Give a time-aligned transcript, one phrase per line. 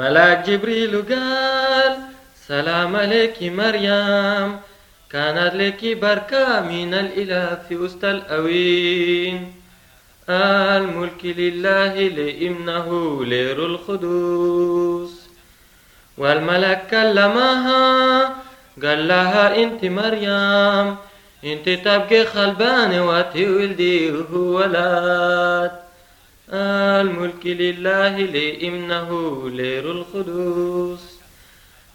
[0.00, 1.98] ملاك جبريل قال
[2.48, 4.56] سلام عليك مريم
[5.10, 9.54] كانت لك بركة من الإله في وسط الأوين.
[10.30, 12.88] الملك لله لإمنه
[13.24, 15.10] لير القدوس.
[16.18, 18.22] والملك كلمها
[18.82, 20.96] قال لها أنت مريم
[21.44, 25.87] أنت تبقي خلبانة وتولدي ولد.
[26.52, 29.10] الملك لله لإمنه
[29.50, 31.00] لير القدوس.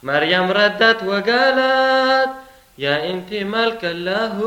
[0.03, 2.29] مريم ردت وقالت
[2.77, 4.37] يا إنت ملك الله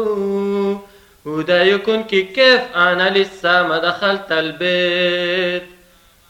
[1.25, 5.67] وده يكون كيف أنا لسه ما دخلت البيت؟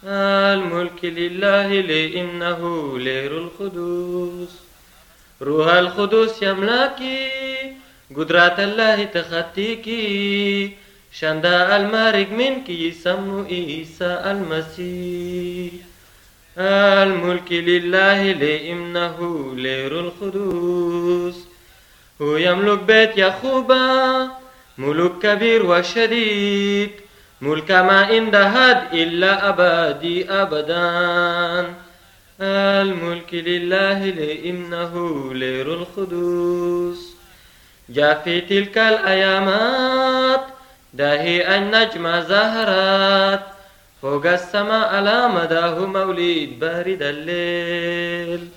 [0.05, 4.49] الملك لله لإنه لير القدوس.
[5.43, 7.29] روح القدوس يملاكي
[8.17, 10.86] قدرات الله تخطيكي.
[11.21, 15.73] شندا المارق منك يسمو عيسى المسيح.
[16.59, 19.17] الملك لله لإنه
[19.57, 21.35] لير القدوس.
[22.23, 24.29] هو يملك بيت يخوبا
[24.79, 26.91] ملك كبير وشديد.
[27.41, 31.75] ملك ما عند هاد إلا أبدي أبدا.
[32.41, 34.95] الملك لله لإنه
[35.35, 37.17] لير القدوس.
[37.89, 40.56] جاء في تلك الأيامات
[40.97, 43.41] داهي النجم زهرات.
[44.03, 48.49] فوق السماء على مداه مولد بارد الليل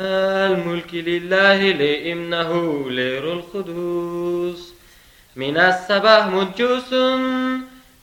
[0.00, 2.50] الملك لله لإنه
[2.90, 4.74] لير القدوس.
[5.36, 6.92] من السبه مجوس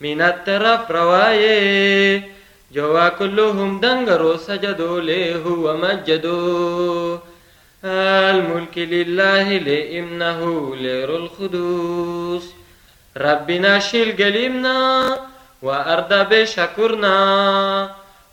[0.02, 2.32] من الترف روايه
[2.74, 7.18] جوا كلهم دنقروا سجدوا له ومجدوا
[7.86, 10.40] الملك لله لإنه
[10.76, 12.59] لير القدوس.
[13.20, 14.80] ربنا شيل قليمنا
[15.62, 17.16] وأرضى بشكرنا.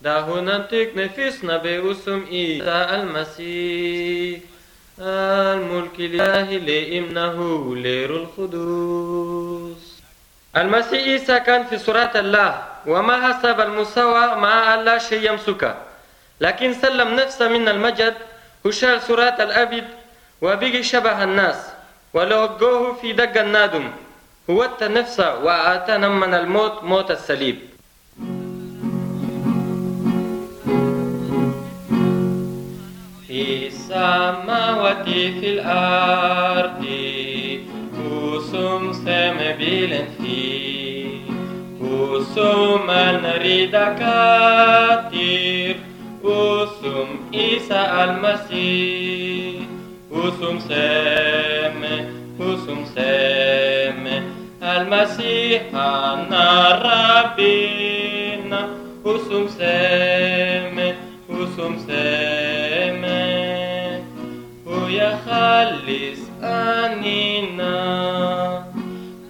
[0.01, 4.41] ده ننطق نفسنا بأسم عيسى المسيح.
[5.01, 7.37] الملك لله لإنه
[7.77, 9.83] لير القدوس.
[10.57, 15.75] المسيح عيسى كان في صورة الله وما حسب المساواة مع الله شيء يمسكه
[16.41, 18.15] لكن سلم نفسه من المجد
[18.65, 19.85] وشال صورة الأبد
[20.43, 21.57] وبقي شبه الناس
[22.15, 23.91] ولوقوه في دق النادم.
[24.51, 27.57] هوت نفسه وآتانا من الموت موت الصليب
[33.27, 36.85] في السماوات في الأرض
[38.07, 41.07] وسم سم بيلن في
[41.81, 42.91] وسم
[43.27, 45.77] نريد كثير
[46.23, 49.67] وسم عيسى المسيح
[50.11, 51.83] وسم سم
[52.41, 53.66] وسم سم.
[54.67, 58.69] المسيح أنا ربنا
[59.05, 60.93] وسم سم
[61.29, 63.05] وسم سم
[64.67, 67.77] ويخلص أنينا.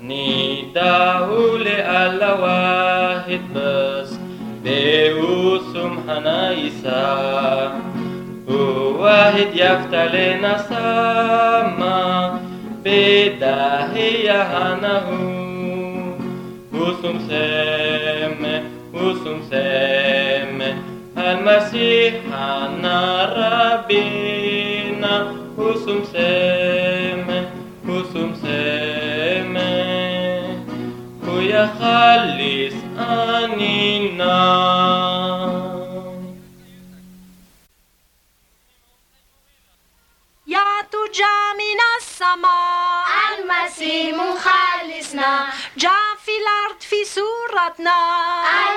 [0.02, 4.16] نداه لألا واحد بس.
[4.64, 7.80] بوسم حنايسا
[8.48, 12.25] وواحد يفتلنا سما
[12.86, 15.18] Bedahia Hanahu
[16.70, 18.54] Usum Seme,
[18.94, 20.70] Usum Seme.
[22.78, 23.00] Na
[23.34, 25.14] Rabina
[25.58, 27.50] Usum Seme,
[27.82, 29.70] Usum Seme.
[32.96, 34.36] Anina.
[40.46, 42.75] Ya tu jamina sama.
[43.80, 47.98] المسيح مخلصنا جاء في الأرض في صورتنا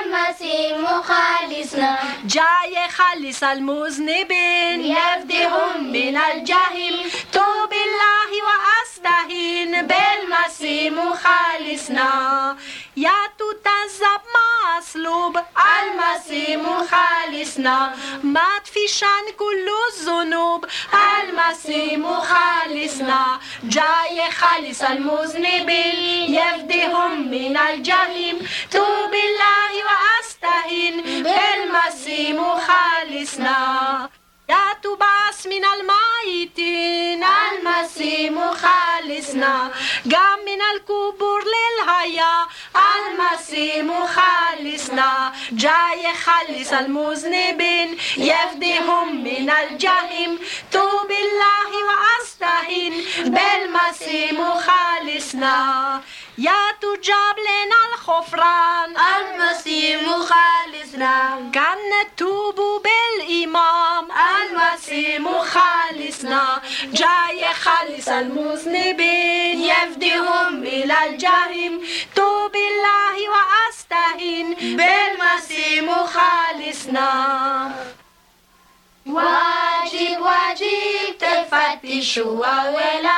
[0.04, 4.80] المسيح مخلصنا جاء يخلص المذنبين.
[4.96, 12.56] يفديهم من الجحيم توب الله وأستهين بالمسيح مخلصنا
[12.96, 14.20] يا تتذب
[14.78, 27.56] مصلوب المسيح مخلصنا مات في شأن كل الذنوب المسيح مخلصنا جاء يخلص المذنبين يفديهم من
[27.56, 28.38] الجحيم
[28.70, 34.08] توب الله وأستهين بالمسيح مخلصنا
[34.50, 39.70] يا تبعث من الميتين المسيح مخلصنا
[40.14, 42.46] قام من القبور للحياة
[42.96, 50.38] المسيح مخلصنا جاء يخلص المذنبين يفديهم من الجحيم
[50.72, 52.92] توب الله وأستهين
[53.90, 56.00] بالمسيح مخلصنا
[56.38, 64.04] يا تجاب لنا الغفران المسيح مخلصنا كان نتوب بالإيمان
[65.42, 71.80] خالصنا جاي خالص المذنبين يفديهم إلى الجحيم
[72.16, 77.10] توب الله وأستهين بالمسيح خالصنا
[79.05, 83.11] واجب واجب تفتشوا أولا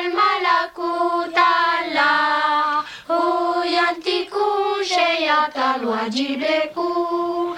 [0.00, 4.34] الملكوت الله هو ينطق
[4.82, 7.56] شيئا الواجب لكم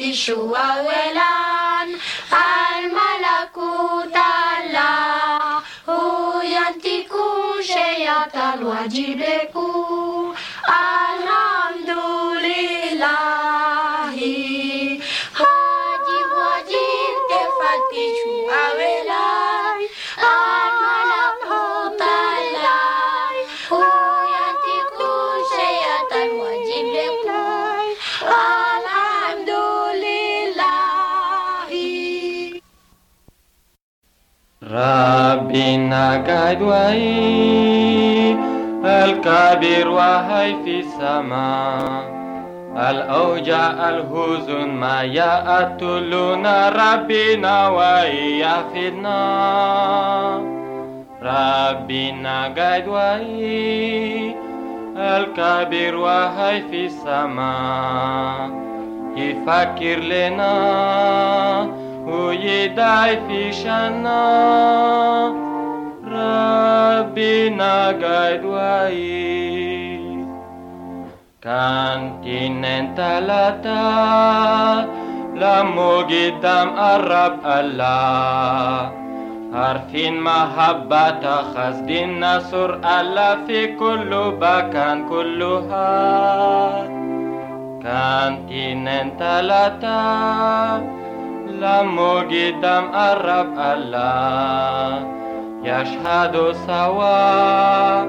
[0.00, 1.88] Ishua welan
[2.32, 8.32] al malakut Allah, huyantikun sheyat.
[34.72, 38.36] ربنا قد وعي
[38.84, 42.10] الكبير وهي في السماء.
[42.76, 49.20] الأوجاع الهزن ما يأتلنا ربنا ويفدنا
[51.22, 54.34] ربنا قد وعي
[54.96, 58.50] الكبير وهي في السماء.
[59.16, 60.60] يفكر لنا
[62.10, 64.20] ويدعي في شنا
[66.06, 70.00] ربنا قد وعي
[71.42, 73.80] كان تنين تلاتة
[75.34, 78.92] لمو قدام الرب الله
[79.54, 81.24] عارفين محبة
[81.54, 84.10] خسد النصر الله في كل
[84.40, 86.72] مكان كلها
[87.82, 90.99] كان تنين تلاتة
[91.60, 94.88] لمو قدام الرب الله
[95.70, 96.34] يشهد
[96.66, 98.04] سوا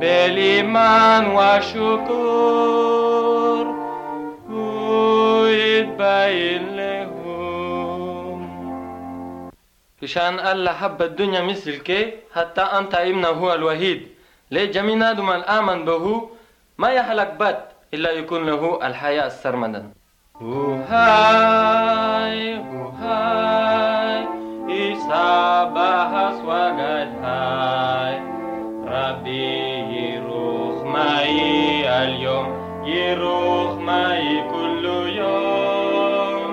[0.00, 2.14] بالإيمان وشكر
[4.50, 8.38] ويتبين لهم.
[10.00, 11.88] كشان الله حب الدنيا مثلك
[12.34, 14.08] حتى أنت ابنه هو الوحيد.
[14.50, 16.28] ليه جميع آدم الآمن به.
[16.78, 19.82] ما يهلك بات إلا يكون له الحياة السرمدا.
[20.40, 22.36] وهاي
[23.06, 24.26] Tuhanai
[24.66, 28.18] Isabah swagadhai.
[28.82, 29.46] Rabbi
[29.94, 32.46] Yiruch Mai al-Yom
[32.82, 36.50] Yiruch Mai kullu Yom.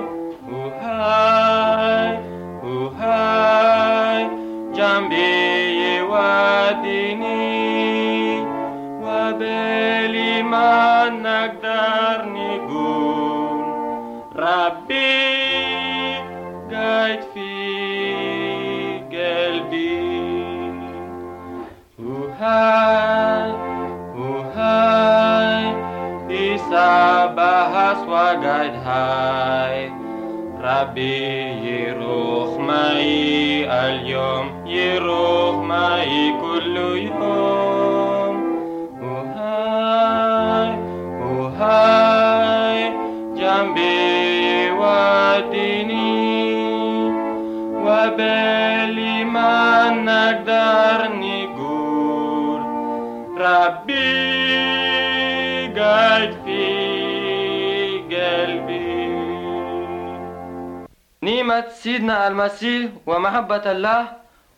[4.74, 5.30] Jambi
[5.82, 7.40] yiwadini
[9.02, 10.83] Wabeli Mai
[24.18, 25.66] وهاي
[26.30, 29.92] إيسا بحث وقاعد هاي
[30.64, 31.24] ربي
[31.70, 38.36] يروح معي اليوم يروح معي كل يوم
[39.02, 40.70] وهاي
[41.22, 42.80] وهاي
[43.36, 46.24] جنبي وديني
[47.86, 51.23] وبالي ما نقدر نقول
[53.44, 54.54] ربي
[55.80, 56.64] قاعد في
[58.12, 58.84] قلبي.
[61.22, 64.08] نعمة سيدنا المسيح ومحبة الله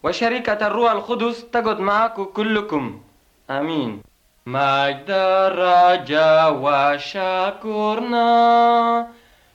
[0.03, 3.01] وشركة الروح القدس تقعد معكم كلكم.
[3.49, 4.01] آمين.
[4.45, 8.27] مجد الرجا وشكرنا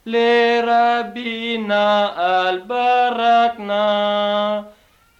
[0.07, 1.85] لربنا
[2.51, 3.85] البركنا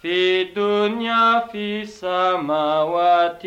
[0.01, 3.43] في الدنيا في السماوات.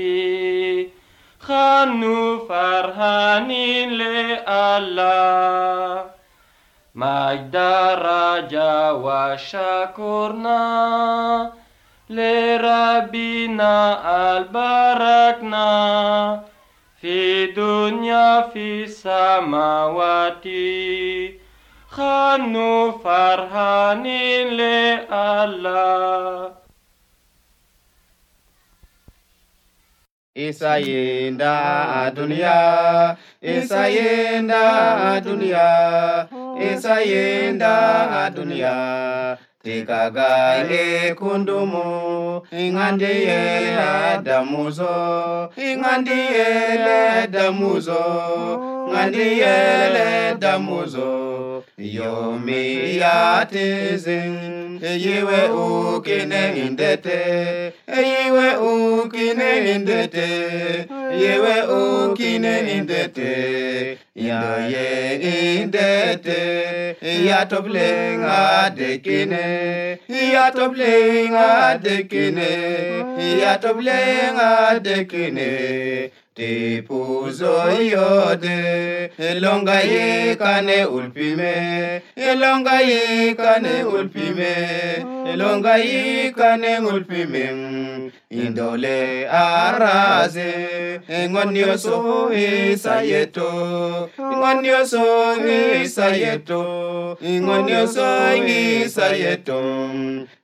[1.41, 5.35] خانوا فرحانين لله.
[6.95, 7.57] مجد
[7.93, 10.53] رجا وشكرنا
[12.11, 13.77] لربنا
[14.37, 15.71] البركنا
[17.01, 20.47] في دنيا في السماوات.
[21.94, 26.52] خانوا فرحانين لله
[30.40, 35.68] Isayenda dunia, Isayenda dunia,
[36.72, 37.76] Isayenda
[38.36, 38.76] dunia.
[39.65, 43.73] Tikaga e kundumu, ingandiye
[44.23, 44.93] damuzo,
[45.57, 46.49] ingandiye
[47.33, 48.01] damuzo,
[48.89, 49.55] ingandiye
[50.39, 51.65] damuzo.
[51.79, 54.37] Yomi yatizin,
[54.83, 60.29] yiwe ukine indete, yiwe ukine indete,
[61.13, 64.89] yiwe ukine indete, yaye
[65.61, 66.97] indete,
[67.27, 72.51] yatoblenga dekine, yatoblenga dekine,
[73.43, 76.11] yatoblenga dekine.
[76.35, 84.53] Tipuzo yode, elonga ye kane ulpime, elonga ye kane ulpime,
[85.31, 87.84] elonga ye kane ulpime.
[88.31, 95.37] Indole araze, ngonyo so isayeto, ngonyo so
[95.85, 99.61] isayeto, ngonyo so isayeto.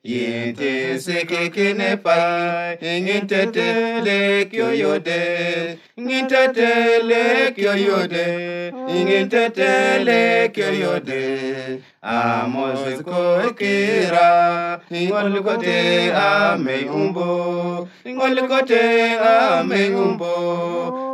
[0.02, 10.72] Yinte seke kene pai, ngintete le kyo yode, ngintete le kyo yode, ngintete le kyo
[10.72, 11.82] yode.
[12.02, 18.84] Amos ko kira, ngol kote ame umbo, ngol kote
[19.20, 20.34] ame umbo,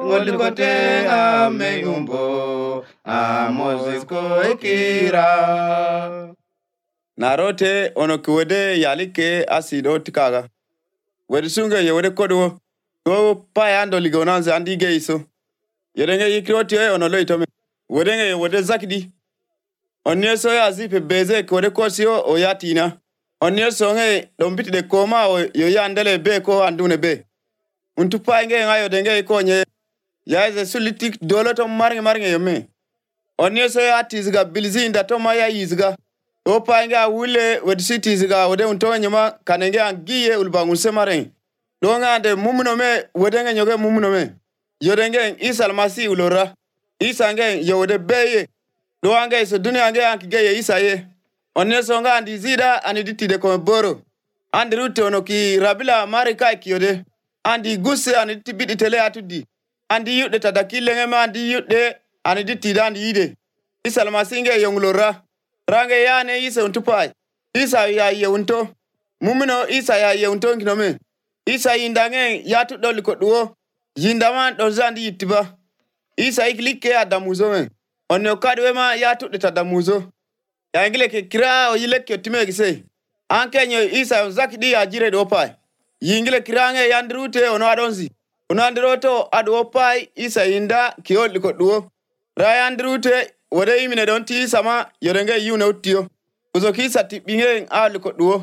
[0.06, 0.72] ngol kote
[1.10, 2.84] ame umbo.
[3.04, 4.22] Amos ko
[4.62, 5.26] kira.
[7.16, 10.48] Narote ono ki wede yali ke asido tikaga.
[11.28, 12.60] Wede sunge ye wede kodwo
[13.06, 15.22] wo pa yando ligo nanze andi geiso
[15.94, 17.46] yerenge yedenge yikiroti e ono loitome
[17.88, 19.10] wedenge ye wede zakidi.
[20.04, 22.98] Onye so ya zipe beze ke wede kosio o yatina
[23.40, 27.24] onye so nge dombiti de koma o yo yandele be ko andune be.
[27.96, 29.64] Untu pa nge ngayo denge ikonye
[30.26, 32.68] yaize sulitik dolo to marnge marnge yome
[33.38, 35.96] onye so ya tizga bilzinda to maya izga
[36.46, 41.26] opange awule wed cities ga wode untonyima kanenge angiye ulbangunse mareng
[41.82, 44.30] dongande mumnome wedenge nyoge mumnome
[44.80, 46.54] yodenge isa almasi ulora.
[46.98, 48.48] Isa nge yowode beye.
[49.02, 51.06] Doange so dunia nge ankigeye isa ye.
[51.54, 54.02] Onesonga andi zida aniditide kome boro
[54.52, 57.04] andi rute ono ki rabila mari kai kiyode
[57.44, 59.46] andi guse aniditi biditele atudi.
[59.88, 63.36] Andi yude tadakilengeme andi yude aniditide andi yide.
[63.84, 65.22] Isa almasi nge yongulora
[65.68, 67.12] Range yane isa untupai.
[67.54, 68.68] Isa ya ye unto.
[69.20, 70.98] Mumino isa ya ye unto kinome.
[71.46, 73.56] Isa yindange yatu doli kotuo.
[73.96, 75.56] Yindaman dozandi yitiba.
[76.16, 77.70] Isa iklike ya damuzo men.
[78.08, 80.04] Onne kadwe ma yatu deta damuzo.
[80.74, 82.84] Yangile ke kira o yile ke time gise.
[83.28, 85.54] Anke nyo isa zaki di ajire dopai.
[86.00, 88.10] Yingile kirange yandrute ono adonzi.
[88.50, 91.90] Unandiroto adu opai isa yinda kioli kotuo.
[92.36, 94.74] Rayandrute wode yimine ɗon tiisama
[95.06, 96.00] yoɗenge yiwnewttiyo
[96.56, 98.36] usokisa tiɓɓiŋeŋ aali ko ɗuwo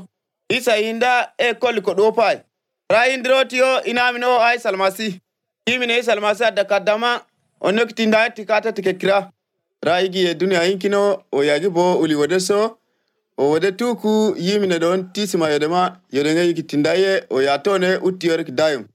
[0.57, 2.37] isa hinda e ko liko duwo paay
[2.93, 5.07] ra hindirotiyo inamin o ay salmasi
[5.67, 7.11] yimine isa salmasi adda kaddama
[7.61, 9.17] o e ti kata ti kekira
[9.83, 12.77] ra igi e duniya inkino o yagi bo uli wode so.
[13.37, 18.85] O wode tuku yimine ɗon tisima yodema yoɗenge yikitinda tindaye o yatone uttiyori kidayum.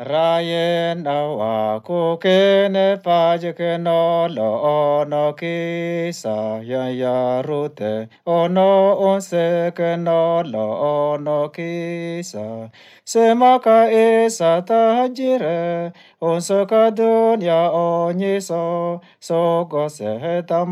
[0.00, 10.42] Rayen awa kuke ne pajke no lo ono ki sa ya rute ono onse no
[10.46, 10.66] lo
[11.10, 12.70] ono ki sa
[13.04, 20.42] se maka e sa ta jire onso ka dunya o ni so so go se
[20.46, 20.62] ta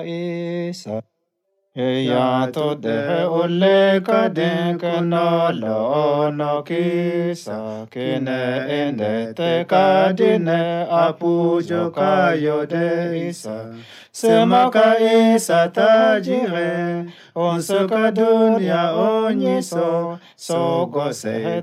[0.00, 1.11] isa.
[1.76, 5.78] या तो दे उल्ले कदें कनालो
[6.36, 8.42] नो की साके ने
[8.76, 10.60] एंदे ते कादिने
[11.00, 12.88] अपूजो कायो दे
[13.28, 13.56] इसा
[14.12, 14.92] sema ka
[15.72, 20.20] tajire onso ka dunia onyiso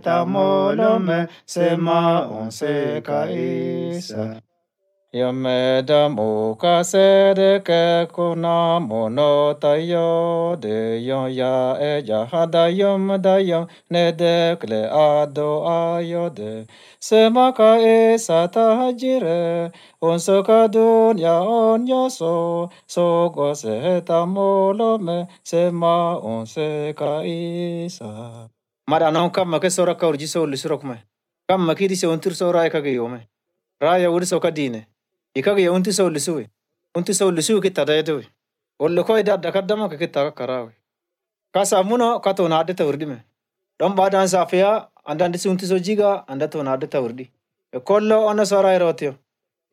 [0.01, 3.25] tamolome sema onse ka
[5.11, 14.11] Yamedamo kasereke kuna mono tayo de yon ya e ya hada yom da yom ne
[14.11, 16.67] de kle ado ayo de
[17.01, 26.21] semaka e sata hajire unso ka dunya on yoso so go se tamolo me sema
[26.21, 28.45] unse ka isa
[28.85, 31.01] maranong kam makesora ka urjiso ulisurok me
[31.49, 33.25] kam makiri se untir sora e kagayo me
[33.81, 34.85] raya uriso ka dine
[35.35, 36.49] Ikakiyya wanti isa ollisuu we.
[36.95, 38.25] Wanti isa ollisuu kitta dayete we.
[38.79, 40.71] Olli koo idaa adda kaddama ka kitta kakkaraa we.
[41.53, 43.17] Kasa muna ka toon aadde ta wurdime.
[43.79, 47.29] Don baadaan saafiyaa andaandisi wanti soo jiga anda toon aadde ta wurdi.
[47.73, 49.15] Ekollo onna soo raa yerootiyo.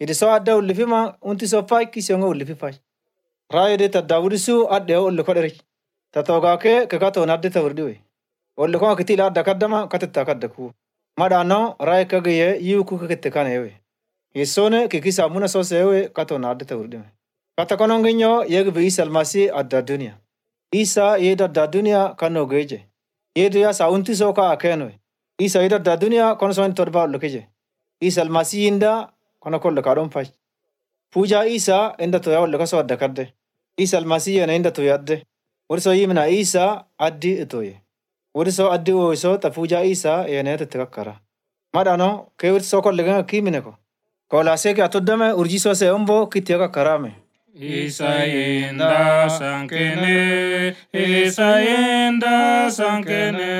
[0.01, 2.75] Idi soo adda ullifima wanti soo fay kisiyonga ullififay.
[3.53, 5.53] Raa yede ta daawudisuu addeyo olli koo dheri.
[6.13, 7.95] Ta toogaakee ka ka toon aadde ta wurdi we.
[8.57, 10.71] Olli koo kiti ilaa adda kaddama ka titta kadda kuu.
[11.19, 13.73] Madhaanoo raa ikakiyya yiwu kuu ka kitte kaneewe.
[14.37, 17.05] Yesone kikisa muna so sewe kato na adda tawrdi me.
[17.59, 20.19] Kata kononginyo yeg bi isa almasi adda dunia.
[20.73, 22.85] Isa yeda adda dunia kano geje.
[23.35, 24.93] Yedu ya sa unti so ka akeno.
[25.39, 27.47] Isa yeda adda dunia kono so torba lokeje.
[28.01, 29.09] Isa almasi yinda
[29.41, 30.29] kono kolle kadon fai.
[31.11, 33.33] Puja isa inda to yawo lokaso adda kadde.
[33.79, 35.23] Isa almasi yana inda to yadde.
[35.71, 37.81] Wurso yimna isa addi itoye.
[38.37, 41.21] Wurso addi oiso ta puja isa yana te tekakkara.
[41.73, 43.63] Madano ke wurso kolle ganga kimine
[44.29, 47.13] Koloseke atodome urjisose ombo kitioka karame.
[47.55, 53.53] Isaenda sankene, Isaenda sankene,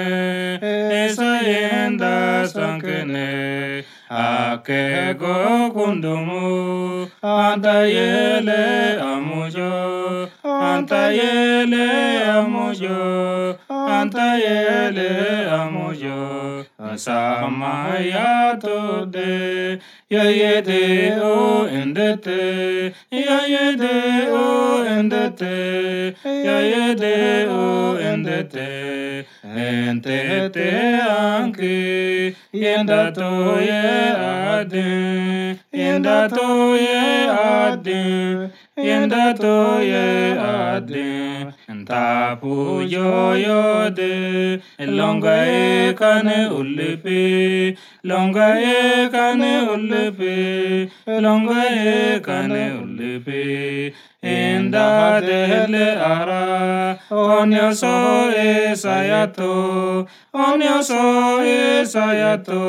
[1.07, 11.89] Isaenda sankene, Akego kundumu, Antayele amujo, Antayele
[12.37, 15.11] amujo, Antayele
[15.51, 16.65] amujo,
[16.97, 22.95] Samaya tode, Ya ye de o endete.
[23.11, 26.15] Ya ye de o endete.
[26.25, 29.27] Ya ye de o endete.
[29.43, 30.71] Entete
[31.03, 32.37] anki.
[32.55, 33.83] Yenda to ye
[34.15, 35.59] adin.
[35.75, 38.53] Yenda to ye adin.
[38.79, 41.36] Yenda to ye adin.
[41.87, 43.31] താപൂയോയോത്
[44.97, 47.21] ലൊങ്കയേക്കാന് ഉള്ളിപ്പ്
[48.09, 50.35] ലൊങ്കയേക്കാന് ഉള്ളിപ്പ്
[51.23, 53.43] ലൊങ്കയേക്കാന് ഉള്ളിപ്പ്
[54.35, 56.31] എന്താതെല്ല അറ
[57.17, 57.95] ഓന്യസോ
[58.41, 59.53] എ സയത്തോ
[60.39, 61.05] ഓന്യസോ
[61.51, 62.63] എ സയത്തോ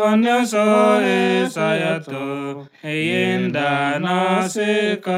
[0.00, 0.66] ഓന്യസോ
[1.12, 2.26] എ സയത്തോ
[3.22, 5.08] എന്താ നാസിക